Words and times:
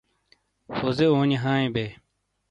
ہوزے 0.77 1.05
اونِیے 1.13 1.37
ھائیں 1.43 1.69
بے۔ 1.73 1.85